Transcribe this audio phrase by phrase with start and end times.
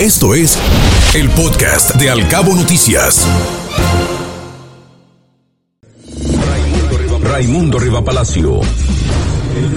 [0.00, 0.58] Esto es
[1.16, 3.26] el podcast de Alcabo Noticias.
[7.22, 8.60] Raimundo Riva Palacio.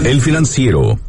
[0.04, 1.00] El financiero.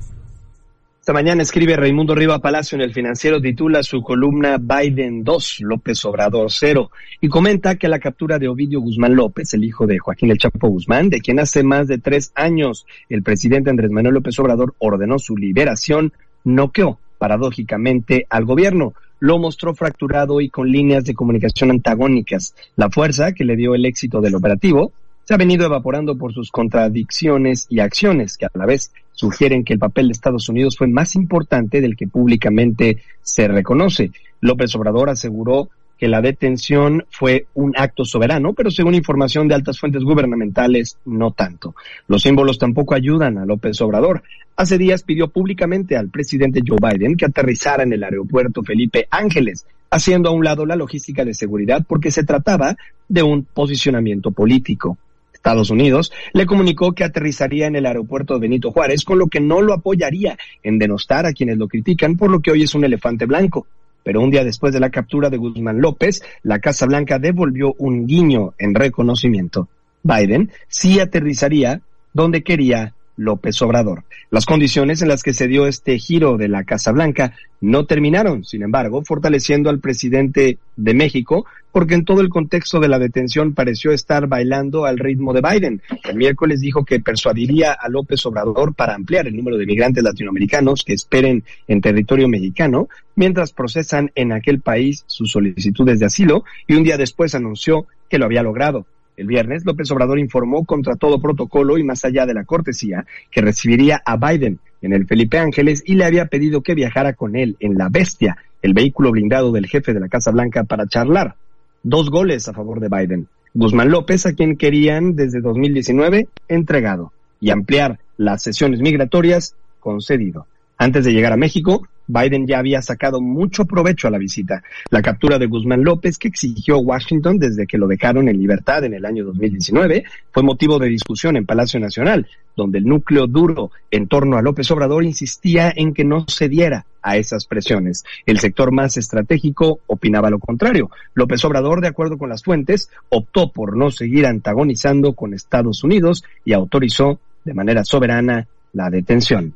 [1.01, 6.04] Esta mañana escribe Raimundo Riva Palacio en el financiero, titula su columna Biden 2, López
[6.04, 10.30] Obrador 0, y comenta que la captura de Ovidio Guzmán López, el hijo de Joaquín
[10.30, 14.38] El Chapo Guzmán, de quien hace más de tres años el presidente Andrés Manuel López
[14.38, 16.12] Obrador ordenó su liberación,
[16.45, 18.95] noqueó paradójicamente al gobierno.
[19.20, 22.55] Lo mostró fracturado y con líneas de comunicación antagónicas.
[22.77, 24.91] La fuerza que le dio el éxito del operativo
[25.24, 29.74] se ha venido evaporando por sus contradicciones y acciones que a la vez sugieren que
[29.74, 34.10] el papel de Estados Unidos fue más importante del que públicamente se reconoce.
[34.41, 35.68] López Obrador aseguró
[36.00, 41.32] que la detención fue un acto soberano, pero según información de altas fuentes gubernamentales, no
[41.32, 41.74] tanto.
[42.09, 44.23] Los símbolos tampoco ayudan a López Obrador.
[44.56, 49.66] Hace días pidió públicamente al presidente Joe Biden que aterrizara en el aeropuerto Felipe Ángeles,
[49.90, 52.76] haciendo a un lado la logística de seguridad porque se trataba
[53.07, 54.96] de un posicionamiento político.
[55.35, 59.40] Estados Unidos le comunicó que aterrizaría en el aeropuerto de Benito Juárez, con lo que
[59.40, 62.85] no lo apoyaría en denostar a quienes lo critican, por lo que hoy es un
[62.85, 63.66] elefante blanco.
[64.03, 68.06] Pero un día después de la captura de Guzmán López, la Casa Blanca devolvió un
[68.06, 69.69] guiño en reconocimiento.
[70.03, 71.81] Biden sí aterrizaría
[72.12, 74.04] donde quería López Obrador.
[74.31, 78.44] Las condiciones en las que se dio este giro de la Casa Blanca no terminaron,
[78.44, 83.53] sin embargo, fortaleciendo al presidente de México, porque en todo el contexto de la detención
[83.54, 85.82] pareció estar bailando al ritmo de Biden.
[86.04, 90.82] El miércoles dijo que persuadiría a López Obrador para ampliar el número de migrantes latinoamericanos
[90.82, 96.75] que esperen en territorio mexicano mientras procesan en aquel país sus solicitudes de asilo y
[96.75, 98.87] un día después anunció que lo había logrado.
[99.21, 103.43] El viernes, López Obrador informó contra todo protocolo y más allá de la cortesía que
[103.43, 107.54] recibiría a Biden en el Felipe Ángeles y le había pedido que viajara con él
[107.60, 111.34] en la Bestia, el vehículo blindado del jefe de la Casa Blanca, para charlar.
[111.82, 113.28] Dos goles a favor de Biden.
[113.53, 117.12] Guzmán López, a quien querían desde 2019, entregado.
[117.42, 120.47] Y ampliar las sesiones migratorias, concedido.
[120.78, 124.62] Antes de llegar a México, Biden ya había sacado mucho provecho a la visita.
[124.91, 128.94] La captura de Guzmán López, que exigió Washington desde que lo dejaron en libertad en
[128.94, 132.26] el año 2019, fue motivo de discusión en Palacio Nacional,
[132.56, 137.16] donde el núcleo duro en torno a López Obrador insistía en que no cediera a
[137.16, 138.04] esas presiones.
[138.26, 140.91] El sector más estratégico opinaba lo contrario.
[141.15, 146.25] López Obrador, de acuerdo con las fuentes, optó por no seguir antagonizando con Estados Unidos
[146.44, 149.54] y autorizó de manera soberana la detención.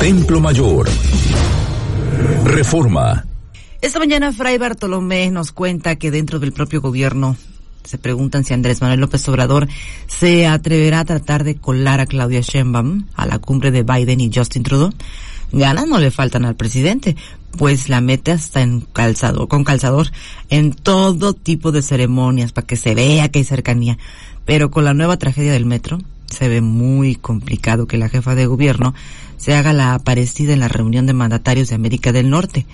[0.00, 0.88] Templo Mayor.
[2.46, 3.26] Reforma.
[3.82, 7.36] Esta mañana Fray Bartolomé nos cuenta que dentro del propio gobierno
[7.84, 9.68] se preguntan si Andrés Manuel López Obrador
[10.06, 14.30] se atreverá a tratar de colar a Claudia Sheinbaum a la cumbre de Biden y
[14.34, 14.90] Justin Trudeau.
[15.52, 17.14] Ganas no le faltan al presidente,
[17.58, 20.10] pues la mete hasta en calzador, con calzador
[20.48, 23.98] en todo tipo de ceremonias para que se vea que hay cercanía.
[24.46, 25.98] Pero con la nueva tragedia del metro,
[26.30, 28.94] se ve muy complicado que la jefa de gobierno
[29.40, 32.66] se haga la aparecida en la reunión de mandatarios de América del Norte.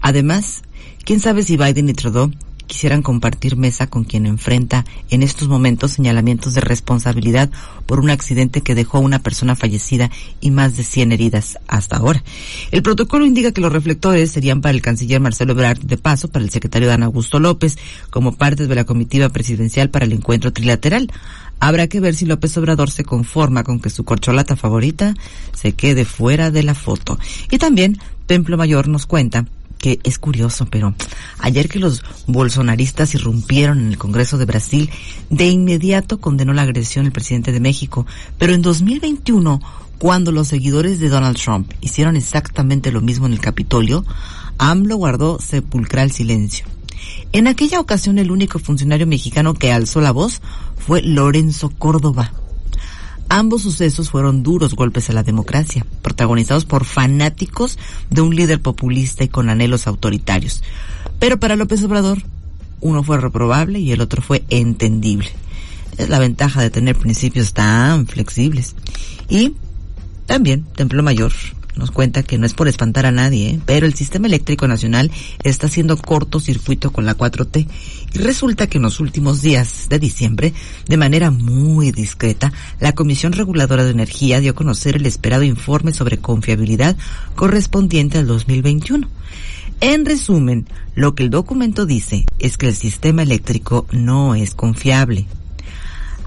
[0.00, 0.62] Además,
[1.04, 2.30] quién sabe si Biden y Trudeau
[2.68, 7.50] quisieran compartir mesa con quien enfrenta en estos momentos señalamientos de responsabilidad
[7.86, 11.96] por un accidente que dejó a una persona fallecida y más de 100 heridas hasta
[11.96, 12.22] ahora.
[12.70, 16.44] El protocolo indica que los reflectores serían para el canciller Marcelo Ebrard de paso, para
[16.44, 17.76] el secretario Dan Augusto López,
[18.10, 21.10] como parte de la comitiva presidencial para el encuentro trilateral.
[21.60, 25.14] Habrá que ver si López Obrador se conforma con que su corcholata favorita
[25.54, 27.18] se quede fuera de la foto.
[27.50, 29.46] Y también Templo Mayor nos cuenta
[29.78, 30.94] que es curioso, pero
[31.38, 34.90] ayer que los bolsonaristas irrumpieron en el Congreso de Brasil,
[35.30, 38.06] de inmediato condenó la agresión el presidente de México,
[38.38, 39.60] pero en 2021,
[39.98, 44.04] cuando los seguidores de Donald Trump hicieron exactamente lo mismo en el Capitolio,
[44.58, 46.66] AMLO guardó sepulcral silencio.
[47.32, 50.40] En aquella ocasión el único funcionario mexicano que alzó la voz
[50.76, 52.32] fue Lorenzo Córdoba.
[53.28, 57.78] Ambos sucesos fueron duros golpes a la democracia, protagonizados por fanáticos
[58.08, 60.62] de un líder populista y con anhelos autoritarios.
[61.18, 62.22] Pero para López Obrador,
[62.80, 65.28] uno fue reprobable y el otro fue entendible.
[65.98, 68.74] Es la ventaja de tener principios tan flexibles.
[69.28, 69.54] Y
[70.26, 71.32] también Templo Mayor
[71.78, 73.60] nos cuenta que no es por espantar a nadie, ¿eh?
[73.64, 75.10] pero el sistema eléctrico nacional
[75.42, 77.66] está haciendo cortocircuito con la 4T
[78.12, 80.52] y resulta que en los últimos días de diciembre,
[80.86, 85.92] de manera muy discreta, la Comisión Reguladora de Energía dio a conocer el esperado informe
[85.92, 86.96] sobre confiabilidad
[87.34, 89.08] correspondiente al 2021.
[89.80, 90.66] En resumen,
[90.96, 95.26] lo que el documento dice es que el sistema eléctrico no es confiable.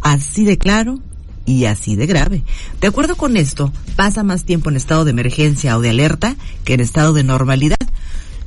[0.02, 1.00] Así de claro
[1.46, 2.44] y así de grave.
[2.80, 6.74] De acuerdo con esto, pasa más tiempo en estado de emergencia o de alerta que
[6.74, 7.78] en estado de normalidad.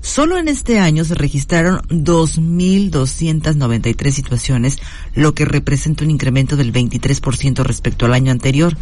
[0.00, 4.78] Solo en este año se registraron 2.293 situaciones,
[5.14, 8.76] lo que representa un incremento del 23% respecto al año anterior.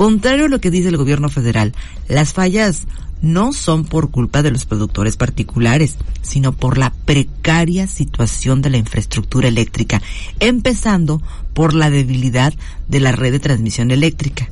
[0.00, 1.74] Contrario a lo que dice el gobierno federal,
[2.08, 2.86] las fallas
[3.20, 8.78] no son por culpa de los productores particulares, sino por la precaria situación de la
[8.78, 10.00] infraestructura eléctrica,
[10.38, 11.20] empezando
[11.52, 12.54] por la debilidad
[12.88, 14.48] de la red de transmisión eléctrica.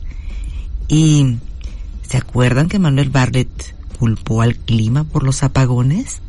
[0.86, 1.36] Y
[2.06, 6.20] ¿se acuerdan que Manuel Bartlett culpó al clima por los apagones?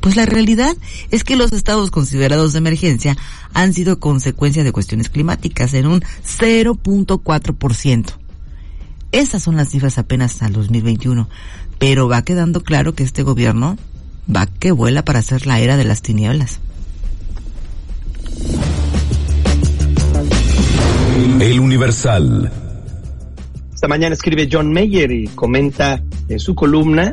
[0.00, 0.76] Pues la realidad
[1.12, 3.16] es que los estados considerados de emergencia
[3.52, 8.23] han sido consecuencia de cuestiones climáticas en un 0.4%.
[9.14, 11.28] Esas son las cifras apenas al 2021,
[11.78, 13.78] pero va quedando claro que este gobierno
[14.28, 16.58] va que vuela para hacer la era de las tinieblas.
[21.38, 22.50] El Universal.
[23.72, 27.12] Esta mañana escribe John Mayer y comenta en su columna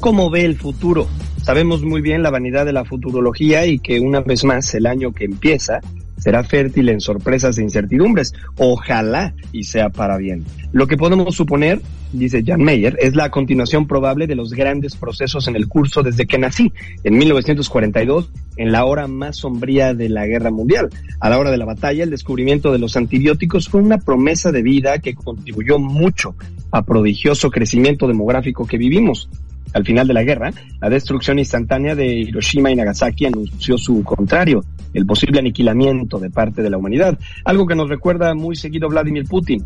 [0.00, 1.08] cómo ve el futuro.
[1.42, 5.12] Sabemos muy bien la vanidad de la futurología y que una vez más el año
[5.12, 5.80] que empieza
[6.18, 8.34] será fértil en sorpresas e incertidumbres.
[8.56, 10.44] Ojalá y sea para bien.
[10.72, 11.80] Lo que podemos suponer,
[12.12, 16.26] dice Jan Meyer, es la continuación probable de los grandes procesos en el curso desde
[16.26, 16.72] que nací,
[17.04, 20.88] en 1942, en la hora más sombría de la guerra mundial.
[21.20, 24.62] A la hora de la batalla, el descubrimiento de los antibióticos fue una promesa de
[24.62, 26.34] vida que contribuyó mucho
[26.70, 29.28] a prodigioso crecimiento demográfico que vivimos.
[29.72, 30.50] Al final de la guerra,
[30.80, 36.62] la destrucción instantánea de Hiroshima y Nagasaki anunció su contrario, el posible aniquilamiento de parte
[36.62, 39.64] de la humanidad, algo que nos recuerda muy seguido Vladimir Putin.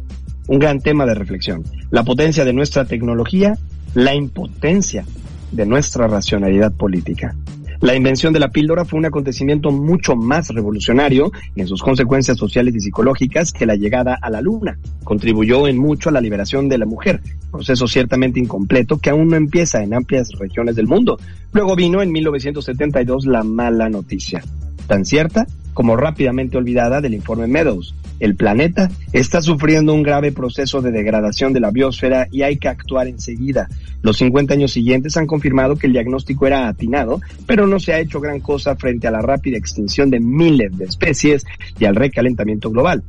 [0.48, 1.62] Un gran tema de reflexión.
[1.90, 3.56] La potencia de nuestra tecnología,
[3.94, 5.04] la impotencia
[5.52, 7.36] de nuestra racionalidad política.
[7.82, 12.76] La invención de la píldora fue un acontecimiento mucho más revolucionario en sus consecuencias sociales
[12.76, 14.78] y psicológicas que la llegada a la luna.
[15.02, 17.20] Contribuyó en mucho a la liberación de la mujer,
[17.50, 21.18] proceso ciertamente incompleto que aún no empieza en amplias regiones del mundo.
[21.50, 24.44] Luego vino en 1972 la mala noticia,
[24.86, 27.96] tan cierta como rápidamente olvidada del informe Meadows.
[28.22, 32.68] El planeta está sufriendo un grave proceso de degradación de la biosfera y hay que
[32.68, 33.66] actuar enseguida.
[34.00, 37.98] Los 50 años siguientes han confirmado que el diagnóstico era atinado, pero no se ha
[37.98, 41.44] hecho gran cosa frente a la rápida extinción de miles de especies
[41.80, 43.02] y al recalentamiento global.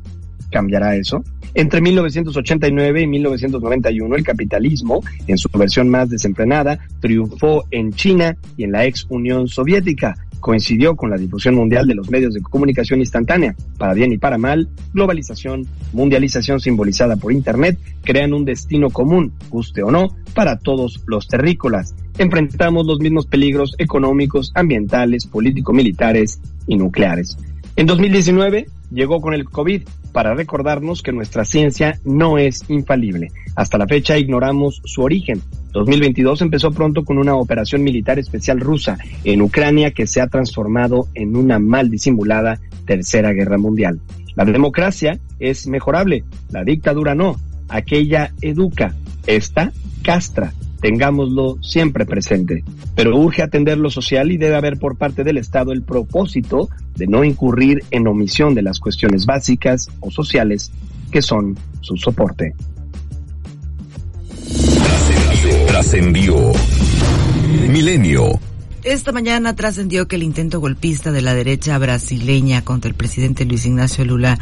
[0.50, 1.22] ¿Cambiará eso?
[1.54, 8.64] Entre 1989 y 1991, el capitalismo, en su versión más desenfrenada, triunfó en China y
[8.64, 13.00] en la ex Unión Soviética coincidió con la difusión mundial de los medios de comunicación
[13.00, 13.56] instantánea.
[13.78, 19.82] Para bien y para mal, globalización, mundialización simbolizada por Internet, crean un destino común, guste
[19.82, 21.94] o no, para todos los terrícolas.
[22.18, 27.38] Enfrentamos los mismos peligros económicos, ambientales, político-militares y nucleares.
[27.76, 29.82] En 2019 llegó con el COVID
[30.12, 33.32] para recordarnos que nuestra ciencia no es infalible.
[33.56, 35.42] Hasta la fecha ignoramos su origen.
[35.72, 41.08] 2022 empezó pronto con una operación militar especial rusa en Ucrania que se ha transformado
[41.14, 44.00] en una mal disimulada tercera guerra mundial.
[44.36, 47.36] La democracia es mejorable, la dictadura no.
[47.68, 48.94] Aquella educa,
[49.26, 49.72] esta
[50.02, 50.52] castra
[50.84, 52.62] tengámoslo siempre presente.
[52.94, 57.06] Pero urge atender lo social y debe haber por parte del Estado el propósito de
[57.06, 60.70] no incurrir en omisión de las cuestiones básicas o sociales
[61.10, 62.52] que son su soporte.
[65.68, 66.52] Trascendió.
[67.70, 68.38] Milenio.
[68.84, 73.64] Esta mañana trascendió que el intento golpista de la derecha brasileña contra el presidente Luis
[73.64, 74.38] Ignacio Lula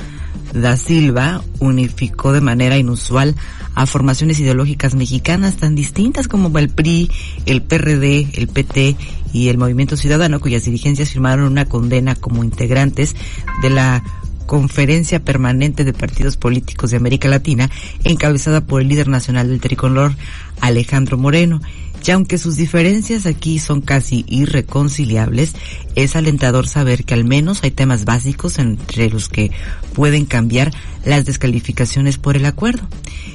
[0.53, 3.37] da Silva unificó de manera inusual
[3.77, 7.09] a formaciones ideológicas mexicanas tan distintas como el PRI,
[7.47, 8.97] el PRD, el PT
[9.33, 13.15] y el Movimiento Ciudadano, cuyas dirigencias firmaron una condena como integrantes
[13.63, 14.03] de la
[14.47, 17.71] Conferencia Permanente de Partidos Políticos de América Latina,
[18.05, 20.15] encabezada por el líder nacional del tricolor,
[20.61, 21.61] Alejandro Moreno.
[22.05, 25.55] Y aunque sus diferencias aquí son casi irreconciliables,
[25.95, 29.53] es alentador saber que al menos hay temas básicos entre los que
[29.95, 30.73] pueden cambiar
[31.05, 32.89] las descalificaciones por el acuerdo.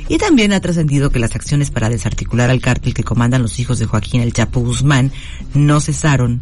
[0.09, 3.79] Y también ha trascendido que las acciones para desarticular al cártel que comandan los hijos
[3.79, 5.11] de Joaquín El Chapo Guzmán
[5.53, 6.41] no cesaron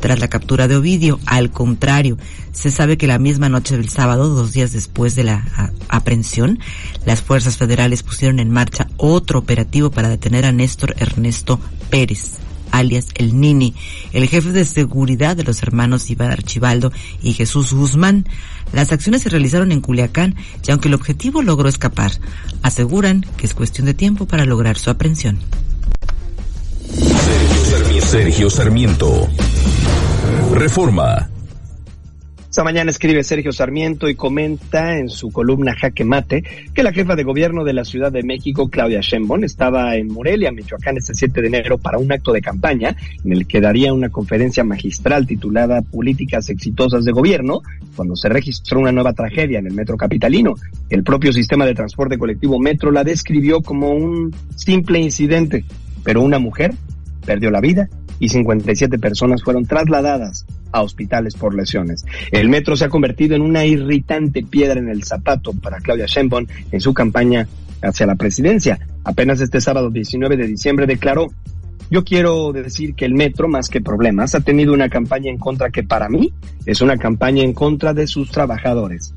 [0.00, 1.18] tras la captura de Ovidio.
[1.26, 2.18] Al contrario,
[2.52, 6.58] se sabe que la misma noche del sábado, dos días después de la aprehensión,
[7.04, 11.60] las fuerzas federales pusieron en marcha otro operativo para detener a Néstor Ernesto
[11.90, 12.38] Pérez
[12.72, 13.74] alias el Nini,
[14.12, 18.26] el jefe de seguridad de los hermanos Iván Archibaldo y Jesús Guzmán.
[18.72, 20.34] Las acciones se realizaron en Culiacán
[20.66, 22.12] y aunque el objetivo logró escapar,
[22.62, 25.38] aseguran que es cuestión de tiempo para lograr su aprehensión.
[28.00, 29.28] Sergio Sarmiento.
[30.52, 31.28] Reforma.
[32.56, 36.42] Esta mañana escribe Sergio Sarmiento y comenta en su columna Jaque Mate
[36.72, 40.52] que la jefa de gobierno de la Ciudad de México, Claudia Sheinbaum, estaba en Morelia,
[40.52, 44.08] Michoacán, este 7 de enero para un acto de campaña en el que daría una
[44.08, 47.60] conferencia magistral titulada Políticas exitosas de gobierno,
[47.94, 50.54] cuando se registró una nueva tragedia en el metro capitalino.
[50.88, 55.66] El propio sistema de transporte colectivo Metro la describió como un simple incidente,
[56.02, 56.72] pero una mujer
[57.26, 62.04] perdió la vida y 57 personas fueron trasladadas a hospitales por lesiones.
[62.32, 66.46] El metro se ha convertido en una irritante piedra en el zapato para Claudia Sheinbaum
[66.72, 67.46] en su campaña
[67.82, 68.78] hacia la presidencia.
[69.04, 71.28] Apenas este sábado 19 de diciembre declaró,
[71.90, 75.70] yo quiero decir que el metro, más que problemas, ha tenido una campaña en contra
[75.70, 76.32] que para mí
[76.64, 79.14] es una campaña en contra de sus trabajadores.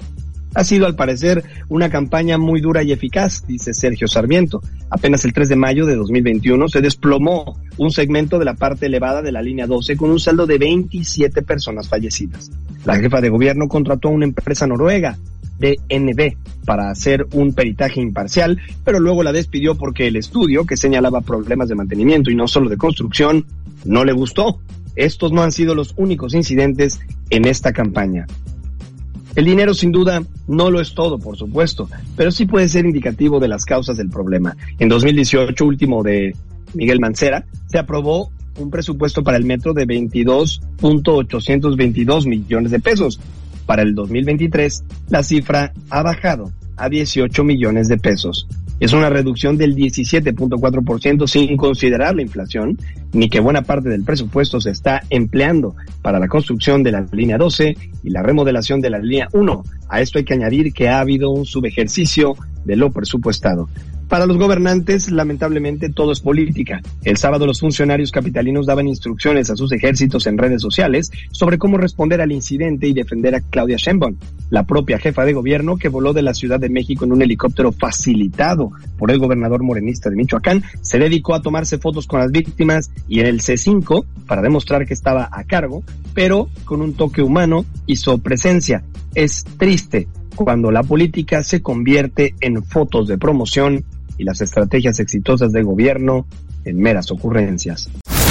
[0.55, 4.61] Ha sido al parecer una campaña muy dura y eficaz, dice Sergio Sarmiento.
[4.89, 9.21] Apenas el 3 de mayo de 2021 se desplomó un segmento de la parte elevada
[9.21, 12.51] de la línea 12 con un saldo de 27 personas fallecidas.
[12.85, 15.17] La jefa de gobierno contrató a una empresa noruega,
[15.59, 21.21] DNB, para hacer un peritaje imparcial, pero luego la despidió porque el estudio, que señalaba
[21.21, 23.45] problemas de mantenimiento y no solo de construcción,
[23.85, 24.59] no le gustó.
[24.95, 28.25] Estos no han sido los únicos incidentes en esta campaña.
[29.35, 33.39] El dinero sin duda no lo es todo, por supuesto, pero sí puede ser indicativo
[33.39, 34.55] de las causas del problema.
[34.79, 36.35] En 2018, último de
[36.73, 43.19] Miguel Mancera, se aprobó un presupuesto para el metro de 22.822 millones de pesos.
[43.65, 48.47] Para el 2023, la cifra ha bajado a 18 millones de pesos.
[48.79, 52.77] Es una reducción del 17.4% sin considerar la inflación,
[53.11, 57.37] ni que buena parte del presupuesto se está empleando para la construcción de la línea
[57.37, 59.63] 12 y la remodelación de la línea 1.
[59.89, 63.67] A esto hay que añadir que ha habido un subejercicio de lo presupuestado.
[64.09, 66.81] Para los gobernantes, lamentablemente, todo es política.
[67.03, 71.77] El sábado los funcionarios capitalinos daban instrucciones a sus ejércitos en redes sociales sobre cómo
[71.77, 74.15] responder al incidente y defender a Claudia Sheinbaum,
[74.49, 77.71] la propia jefa de gobierno que voló de la Ciudad de México en un helicóptero
[77.71, 82.89] facilitado por el gobernador morenista de Michoacán, se dedicó a tomarse fotos con las víctimas
[83.07, 85.83] y en el C5 para demostrar que estaba a cargo,
[86.15, 88.83] pero con un toque humano hizo presencia.
[89.13, 93.85] Es triste cuando la política se convierte en fotos de promoción
[94.19, 96.27] y las estrategias exitosas de gobierno
[96.65, 97.89] en meras ocurrencias.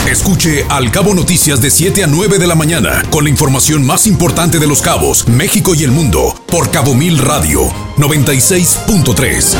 [0.08, 4.06] Escuche Al Cabo Noticias de 7 a 9 de la mañana con la información más
[4.06, 7.62] importante de los cabos, México y el mundo por Cabo Mil Radio
[7.96, 9.56] 96.3.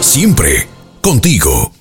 [0.00, 0.66] Siempre
[1.00, 1.77] contigo.